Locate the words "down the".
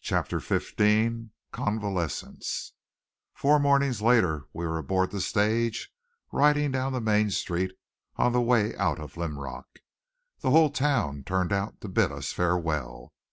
6.70-7.00